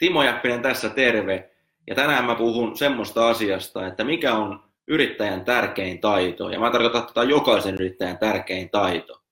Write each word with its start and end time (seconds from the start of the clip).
Timo 0.00 0.22
Jäppinen 0.22 0.62
tässä 0.62 0.88
terve. 0.88 1.50
Ja 1.86 1.94
tänään 1.94 2.24
mä 2.24 2.34
puhun 2.34 2.76
semmoista 2.76 3.28
asiasta, 3.28 3.86
että 3.86 4.04
mikä 4.04 4.34
on 4.34 4.64
yrittäjän 4.88 5.44
tärkein 5.44 6.00
taito. 6.00 6.50
Ja 6.50 6.60
mä 6.60 6.70
tarkoitan 6.70 7.06
tätä 7.06 7.22
jokaisen 7.22 7.74
yrittäjän 7.74 8.18
tärkein 8.18 8.70
taito. 8.70 9.22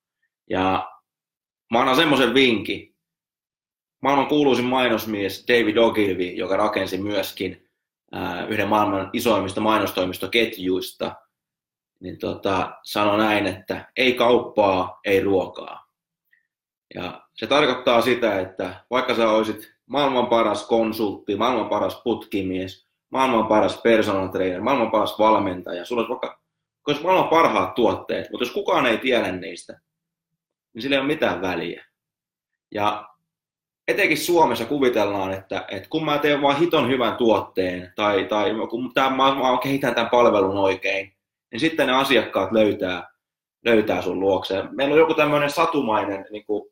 Ja 0.50 0.90
mä 1.72 1.80
annan 1.80 1.96
semmoisen 1.96 2.34
vinkin. 2.34 2.94
Maailman 4.02 4.26
kuuluisin 4.26 4.64
mainosmies 4.64 5.44
David 5.48 5.76
Ogilvy, 5.76 6.22
joka 6.22 6.56
rakensi 6.56 6.98
myöskin 6.98 7.68
yhden 8.48 8.68
maailman 8.68 9.10
isoimmista 9.12 9.60
mainostoimistoketjuista, 9.60 11.14
niin 12.00 12.18
tota, 12.18 12.72
sanoi 12.82 13.18
näin, 13.18 13.46
että 13.46 13.92
ei 13.96 14.14
kauppaa, 14.14 15.00
ei 15.04 15.20
ruokaa. 15.20 15.88
Ja 16.94 17.22
se 17.34 17.46
tarkoittaa 17.46 18.00
sitä, 18.00 18.40
että 18.40 18.84
vaikka 18.90 19.14
sä 19.14 19.30
olisit 19.30 19.77
maailman 19.88 20.26
paras 20.26 20.66
konsultti, 20.66 21.36
maailman 21.36 21.68
paras 21.68 22.00
putkimies, 22.04 22.88
maailman 23.10 23.46
paras 23.46 23.80
personal 23.82 24.28
trainer, 24.28 24.60
maailman 24.60 24.90
paras 24.90 25.18
valmentaja, 25.18 25.84
sulla 25.84 26.00
olisi 26.00 26.10
vaikka 26.10 26.40
olisi 26.86 27.02
maailman 27.02 27.28
parhaat 27.28 27.74
tuotteet, 27.74 28.30
mutta 28.30 28.44
jos 28.44 28.54
kukaan 28.54 28.86
ei 28.86 28.98
tiedä 28.98 29.32
niistä, 29.32 29.80
niin 30.74 30.82
sillä 30.82 30.96
ei 30.96 31.00
ole 31.00 31.06
mitään 31.06 31.40
väliä. 31.40 31.84
Ja 32.74 33.08
etenkin 33.88 34.18
Suomessa 34.18 34.64
kuvitellaan, 34.64 35.32
että, 35.32 35.64
että 35.68 35.88
kun 35.88 36.04
mä 36.04 36.18
teen 36.18 36.42
vain 36.42 36.56
hiton 36.56 36.88
hyvän 36.88 37.16
tuotteen 37.16 37.92
tai, 37.96 38.24
tai 38.24 38.50
kun 38.70 38.94
tämän, 38.94 39.12
mä, 39.12 39.34
mä 39.34 39.58
kehitän 39.62 39.94
tämän 39.94 40.10
palvelun 40.10 40.56
oikein, 40.56 41.12
niin 41.50 41.60
sitten 41.60 41.86
ne 41.86 41.92
asiakkaat 41.92 42.52
löytää, 42.52 43.10
löytää 43.64 44.02
sun 44.02 44.20
luokseen. 44.20 44.68
Meillä 44.70 44.92
on 44.92 44.98
joku 44.98 45.14
tämmöinen 45.14 45.50
satumainen 45.50 46.26
niin 46.30 46.46
kuin, 46.46 46.70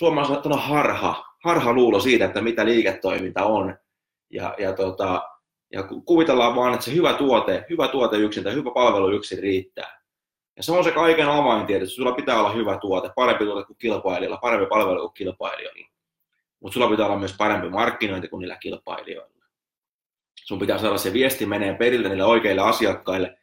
suomalaisena 0.00 0.56
harha, 0.56 1.24
harha 1.44 1.72
luulo 1.72 2.00
siitä, 2.00 2.24
että 2.24 2.42
mitä 2.42 2.64
liiketoiminta 2.64 3.44
on. 3.44 3.76
Ja, 4.30 4.54
ja, 4.58 4.72
tota, 4.72 5.22
ja 5.72 5.82
kuvitellaan 5.82 6.56
vaan, 6.56 6.74
että 6.74 6.84
se 6.84 6.94
hyvä 6.94 7.12
tuote, 7.12 7.66
hyvä 7.70 7.88
tuote 7.88 8.16
yksin 8.16 8.44
tai 8.44 8.54
hyvä 8.54 8.70
palvelu 8.74 9.10
yksin 9.10 9.38
riittää. 9.38 10.00
Ja 10.56 10.62
se 10.62 10.72
on 10.72 10.84
se 10.84 10.90
kaiken 10.90 11.28
avain 11.28 11.66
tietysti. 11.66 11.94
Sulla 11.94 12.12
pitää 12.12 12.40
olla 12.40 12.52
hyvä 12.52 12.78
tuote, 12.78 13.10
parempi 13.16 13.44
tuote 13.44 13.66
kuin 13.66 13.76
kilpailijalla, 13.76 14.36
parempi 14.36 14.66
palvelu 14.66 15.00
kuin 15.00 15.12
kilpailijalla. 15.12 15.86
Mutta 16.60 16.74
sulla 16.74 16.90
pitää 16.90 17.06
olla 17.06 17.18
myös 17.18 17.36
parempi 17.38 17.68
markkinointi 17.68 18.28
kuin 18.28 18.40
niillä 18.40 18.56
kilpailijoilla. 18.56 19.44
Sun 20.44 20.58
pitää 20.58 20.78
saada 20.78 20.98
se 20.98 21.12
viesti 21.12 21.46
menee 21.46 21.74
perille 21.74 22.08
niille 22.08 22.24
oikeille 22.24 22.62
asiakkaille, 22.62 23.38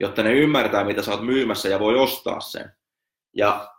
jotta 0.00 0.22
ne 0.22 0.32
ymmärtää, 0.32 0.84
mitä 0.84 1.02
sä 1.02 1.10
oot 1.10 1.24
myymässä 1.24 1.68
ja 1.68 1.80
voi 1.80 1.94
ostaa 1.94 2.40
sen. 2.40 2.72
Ja 3.36 3.73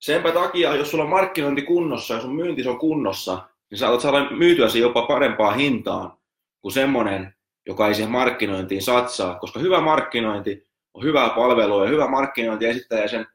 senpä 0.00 0.32
takia, 0.32 0.74
jos 0.74 0.90
sulla 0.90 1.04
on 1.04 1.10
markkinointi 1.10 1.62
kunnossa 1.62 2.14
ja 2.14 2.20
sun 2.20 2.34
myynti 2.34 2.68
on 2.68 2.78
kunnossa, 2.78 3.48
niin 3.70 3.78
saatat 3.78 4.00
saada 4.00 4.30
myytyäsi 4.30 4.80
jopa 4.80 5.02
parempaa 5.02 5.52
hintaan 5.52 6.12
kuin 6.60 6.72
semmoinen, 6.72 7.34
joka 7.66 7.88
ei 7.88 7.94
siihen 7.94 8.12
markkinointiin 8.12 8.82
satsaa, 8.82 9.38
koska 9.38 9.60
hyvä 9.60 9.80
markkinointi 9.80 10.66
on 10.94 11.02
hyvää 11.02 11.28
palvelua 11.28 11.84
ja 11.84 11.90
hyvä 11.90 12.08
markkinointi 12.08 12.66
esittelee 12.66 13.08
sen, 13.08 13.26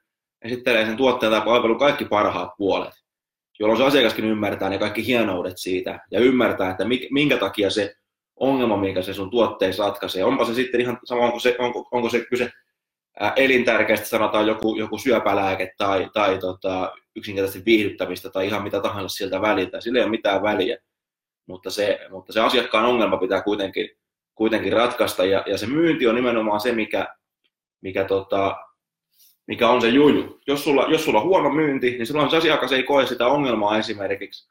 esittelee 0.41 0.85
sen 0.85 0.97
tuotteen 0.97 1.31
tai 1.31 1.41
palvelun 1.41 1.79
kaikki 1.79 2.05
parhaat 2.05 2.49
puolet, 2.57 2.93
jolloin 3.59 3.77
se 3.77 3.85
asiakaskin 3.85 4.25
ymmärtää 4.25 4.69
ne 4.69 4.77
kaikki 4.77 5.05
hienoudet 5.05 5.57
siitä 5.57 5.99
ja 6.11 6.19
ymmärtää, 6.19 6.71
että 6.71 6.85
minkä 7.11 7.37
takia 7.37 7.69
se 7.69 7.95
ongelma, 8.35 8.77
mikä 8.77 9.01
se 9.01 9.13
sun 9.13 9.29
tuotteessa 9.29 9.85
ratkaisee, 9.85 10.23
onpa 10.23 10.45
se 10.45 10.53
sitten 10.53 10.81
ihan 10.81 10.99
sama, 11.03 11.25
onko 11.25 11.39
se, 11.39 11.55
onko, 11.59 11.87
onko 11.91 12.09
se 12.09 12.25
kyse 12.29 12.51
elintärkeästä 13.35 14.05
sanotaan 14.05 14.47
joku, 14.47 14.75
joku 14.75 14.97
syöpälääke 14.97 15.73
tai, 15.77 16.09
tai 16.13 16.37
tota, 16.37 16.93
yksinkertaisesti 17.15 17.65
viihdyttämistä 17.65 18.29
tai 18.29 18.47
ihan 18.47 18.63
mitä 18.63 18.81
tahansa 18.81 19.15
siltä 19.15 19.41
väliltä. 19.41 19.81
Sillä 19.81 19.99
ei 19.99 20.03
ole 20.03 20.11
mitään 20.11 20.43
väliä, 20.43 20.77
mutta 21.47 21.69
se, 21.69 21.99
mutta 22.09 22.33
se 22.33 22.39
asiakkaan 22.39 22.85
ongelma 22.85 23.17
pitää 23.17 23.41
kuitenkin, 23.41 23.89
kuitenkin 24.35 24.73
ratkaista 24.73 25.25
ja, 25.25 25.43
ja 25.47 25.57
se 25.57 25.67
myynti 25.67 26.07
on 26.07 26.15
nimenomaan 26.15 26.59
se, 26.59 26.71
mikä, 26.71 27.07
mikä, 27.81 28.05
tota, 28.05 28.55
mikä 29.47 29.69
on 29.69 29.81
se 29.81 29.87
juju. 29.87 30.39
Jos 30.47 30.63
sulla, 30.63 30.85
jos 30.89 31.05
sulla 31.05 31.19
on 31.19 31.27
huono 31.27 31.49
myynti, 31.49 31.91
niin 31.91 32.07
silloin 32.07 32.29
se 32.29 32.37
asiakas 32.37 32.71
ei 32.71 32.83
koe 32.83 33.05
sitä 33.05 33.27
ongelmaa 33.27 33.77
esimerkiksi. 33.77 34.49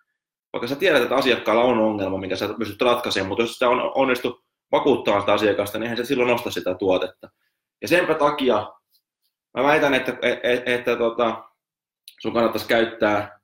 Vaikka 0.52 0.66
sä 0.66 0.76
tiedät, 0.76 1.02
että 1.02 1.16
asiakkaalla 1.16 1.64
on 1.64 1.78
ongelma, 1.78 2.18
minkä 2.18 2.36
sä 2.36 2.48
pystyt 2.58 2.82
ratkaisemaan, 2.82 3.28
mutta 3.28 3.42
jos 3.42 3.52
sitä 3.52 3.68
on 3.68 3.92
onnistu 3.94 4.44
vakuuttaa 4.72 5.20
sitä 5.20 5.32
asiakasta, 5.32 5.78
niin 5.78 5.82
eihän 5.82 5.96
se 5.96 6.04
silloin 6.04 6.30
osta 6.30 6.50
sitä 6.50 6.74
tuotetta. 6.74 7.28
Ja 7.84 7.88
senpä 7.88 8.14
takia 8.14 8.72
mä 9.56 9.62
väitän, 9.62 9.94
että, 9.94 10.12
että, 10.22 10.40
että, 10.42 10.74
että 10.74 10.96
tota, 10.96 11.44
sun 12.20 12.32
kannattaisi 12.32 12.68
käyttää 12.68 13.40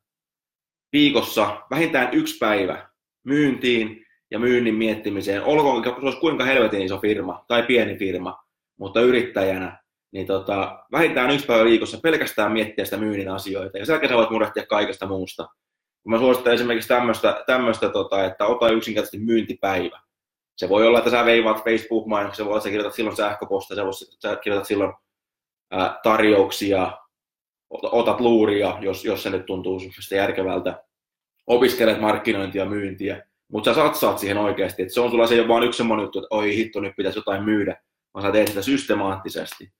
viikossa 0.92 1.62
vähintään 1.70 2.08
yksi 2.12 2.38
päivä 2.38 2.88
myyntiin 3.24 4.06
ja 4.30 4.38
myynnin 4.38 4.74
miettimiseen. 4.74 5.42
Olkoon 5.42 5.84
se 5.84 5.90
olisi 5.90 6.20
kuinka 6.20 6.44
helvetin 6.44 6.82
iso 6.82 6.98
firma 6.98 7.44
tai 7.48 7.62
pieni 7.62 7.96
firma, 7.96 8.44
mutta 8.78 9.00
yrittäjänä, 9.00 9.82
niin 10.12 10.26
tota, 10.26 10.84
vähintään 10.92 11.30
yksi 11.30 11.46
päivä 11.46 11.64
viikossa 11.64 11.98
pelkästään 12.02 12.52
miettiä 12.52 12.84
sitä 12.84 12.96
myynnin 12.96 13.30
asioita. 13.30 13.78
Ja 13.78 13.86
sen 13.86 13.92
jälkeen 13.92 14.10
sä 14.10 14.16
voit 14.16 14.30
murehtia 14.30 14.66
kaikesta 14.66 15.06
muusta. 15.06 15.48
Mä 16.06 16.18
suosittelen 16.18 16.54
esimerkiksi 16.54 16.88
tämmöistä, 17.46 17.88
tota, 17.92 18.24
että 18.24 18.46
ota 18.46 18.68
yksinkertaisesti 18.70 19.18
myyntipäivä. 19.18 20.00
Se 20.60 20.68
voi 20.68 20.86
olla, 20.86 20.98
että 20.98 21.10
sä 21.10 21.24
veivaat 21.24 21.64
Facebook-mainoksia, 21.64 22.36
se 22.36 22.44
voi 22.44 22.50
olla, 22.50 22.58
että 22.58 22.64
sä 22.64 22.70
kirjoitat 22.70 22.94
silloin 22.94 23.16
sähköpostia, 23.16 23.76
se 23.76 23.84
voi, 23.84 23.92
sä 23.94 24.36
kirjoitat 24.36 24.66
silloin 24.66 24.92
ää, 25.70 26.00
tarjouksia, 26.02 26.98
otat 27.70 28.20
luuria, 28.20 28.78
jos, 28.80 29.04
jos 29.04 29.22
se 29.22 29.30
nyt 29.30 29.46
tuntuu 29.46 29.80
järkevältä. 30.10 30.84
Opiskelet 31.46 32.00
markkinointia, 32.00 32.64
myyntiä, 32.64 33.26
mutta 33.52 33.70
sä 33.70 33.74
satsaat 33.74 34.18
siihen 34.18 34.38
oikeasti. 34.38 34.82
Että 34.82 34.94
se 34.94 35.00
on 35.00 35.10
sulla 35.10 35.26
se 35.26 35.40
ole 35.40 35.48
vain 35.48 35.64
yksi 35.64 35.76
semmoinen 35.76 36.04
juttu, 36.04 36.18
että 36.18 36.34
oi 36.34 36.56
hitto, 36.56 36.80
nyt 36.80 36.96
pitäisi 36.96 37.18
jotain 37.18 37.44
myydä, 37.44 37.76
vaan 38.14 38.26
sä 38.26 38.32
teet 38.32 38.48
sitä 38.48 38.62
systemaattisesti. 38.62 39.72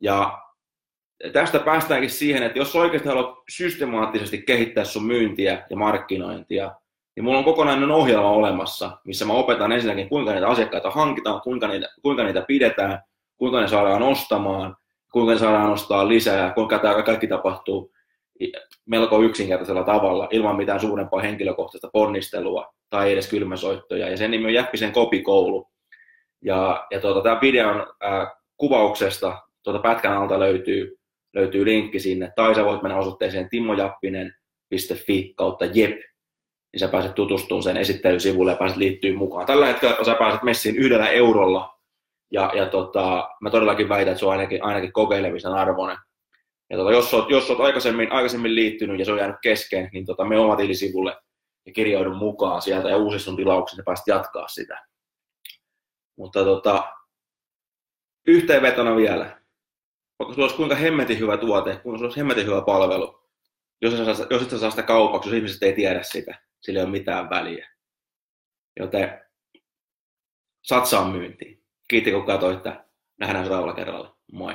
Ja 0.00 0.42
tästä 1.32 1.58
päästäänkin 1.58 2.10
siihen, 2.10 2.42
että 2.42 2.58
jos 2.58 2.76
oikeasti 2.76 3.08
haluat 3.08 3.38
systemaattisesti 3.48 4.42
kehittää 4.42 4.84
sun 4.84 5.06
myyntiä 5.06 5.66
ja 5.70 5.76
markkinointia, 5.76 6.74
niin 7.16 7.24
mulla 7.24 7.38
on 7.38 7.44
kokonainen 7.44 7.90
ohjelma 7.90 8.30
olemassa, 8.30 8.98
missä 9.04 9.24
mä 9.24 9.32
opetan 9.32 9.72
ensinnäkin, 9.72 10.08
kuinka 10.08 10.32
niitä 10.32 10.48
asiakkaita 10.48 10.90
hankitaan, 10.90 11.40
kuinka 11.40 11.68
niitä, 11.68 11.88
kuinka 12.02 12.24
niitä 12.24 12.44
pidetään, 12.48 12.98
kuinka 13.36 13.60
ne 13.60 13.68
saadaan 13.68 14.02
ostamaan, 14.02 14.76
kuinka 15.12 15.32
ne 15.32 15.38
saadaan 15.38 15.72
ostaa 15.72 16.08
lisää, 16.08 16.50
kuinka 16.50 16.78
tämä 16.78 17.02
kaikki 17.02 17.26
tapahtuu 17.26 17.92
melko 18.86 19.22
yksinkertaisella 19.22 19.82
tavalla, 19.84 20.28
ilman 20.30 20.56
mitään 20.56 20.80
suurempaa 20.80 21.20
henkilökohtaista 21.20 21.90
ponnistelua 21.92 22.74
tai 22.90 23.12
edes 23.12 23.28
kylmäsoittoja. 23.28 24.08
Ja 24.08 24.16
sen 24.16 24.30
nimi 24.30 24.44
on 24.44 24.54
Jäppisen 24.54 24.92
kopikoulu. 24.92 25.68
Ja, 26.42 26.86
ja 26.90 27.00
tuota, 27.00 27.20
tämän 27.20 27.40
videon 27.40 27.86
ää, 28.00 28.34
kuvauksesta 28.56 29.38
tuota 29.62 29.78
pätkän 29.78 30.12
alta 30.12 30.38
löytyy, 30.38 30.98
löytyy 31.34 31.64
linkki 31.64 32.00
sinne, 32.00 32.32
tai 32.36 32.54
sä 32.54 32.64
voit 32.64 32.82
mennä 32.82 32.98
osoitteeseen 32.98 33.48
timojappinen.fi 33.48 35.34
kautta 35.36 35.64
jep, 35.64 36.00
niin 36.74 36.80
sä 36.80 36.88
pääset 36.88 37.14
tutustumaan 37.14 37.62
sen 37.62 37.76
esittelysivulle 37.76 38.50
ja 38.50 38.56
pääset 38.56 38.78
liittyä 38.78 39.14
mukaan. 39.14 39.46
Tällä 39.46 39.66
hetkellä 39.66 40.04
sä 40.04 40.14
pääset 40.14 40.42
messiin 40.42 40.76
yhdellä 40.76 41.08
eurolla, 41.08 41.78
ja, 42.30 42.52
ja 42.54 42.66
tota, 42.66 43.28
mä 43.40 43.50
todellakin 43.50 43.88
väitän, 43.88 44.12
että 44.12 44.18
se 44.18 44.26
on 44.26 44.32
ainakin, 44.32 44.64
ainakin 44.64 44.92
kokeilemisen 44.92 45.52
arvoinen. 45.52 45.96
Ja 46.70 46.76
tota, 46.76 46.92
jos 46.92 47.14
olet, 47.14 47.30
jos 47.30 47.50
olet 47.50 47.60
aikaisemmin, 47.60 48.12
aikaisemmin 48.12 48.54
liittynyt 48.54 48.98
ja 48.98 49.04
se 49.04 49.12
on 49.12 49.18
jäänyt 49.18 49.36
kesken, 49.42 49.88
niin 49.92 50.06
tota, 50.06 50.24
me 50.24 50.38
omat 50.38 50.58
tilisivulle 50.58 51.16
ja 51.66 51.72
kirjoidun 51.72 52.16
mukaan 52.16 52.62
sieltä 52.62 52.88
ja 52.88 52.96
uusi 52.96 53.18
sun 53.18 53.36
tilauksen 53.36 53.76
ja 53.76 53.82
pääset 53.86 54.06
jatkaa 54.06 54.48
sitä. 54.48 54.86
Mutta 56.18 56.44
tota, 56.44 56.92
yhteenvetona 58.26 58.96
vielä. 58.96 59.40
Vaikka 60.18 60.34
sulla 60.34 60.44
olisi 60.44 60.56
kuinka 60.56 60.74
hemmetin 60.74 61.18
hyvä 61.18 61.36
tuote, 61.36 61.76
kuinka 61.76 61.98
sulla 61.98 62.08
olisi 62.08 62.20
hemmetin 62.20 62.46
hyvä 62.46 62.62
palvelu, 62.62 63.20
jos 63.82 63.94
et, 63.94 64.16
saa, 64.16 64.26
jos 64.30 64.42
et 64.42 64.60
saa 64.60 64.70
sitä 64.70 64.82
kaupaksi, 64.82 65.28
jos 65.28 65.36
ihmiset 65.36 65.62
ei 65.62 65.72
tiedä 65.72 66.02
sitä, 66.02 66.38
sillä 66.64 66.80
ei 66.80 66.84
ole 66.84 66.90
mitään 66.92 67.30
väliä. 67.30 67.70
Joten 68.80 69.24
satsaa 70.62 71.10
myyntiin. 71.10 71.64
Kiitos 71.88 72.12
kun 72.12 72.26
katsoitte. 72.26 72.72
Nähdään 73.20 73.44
seuraavalla 73.44 73.74
kerralla. 73.74 74.18
Moi. 74.32 74.54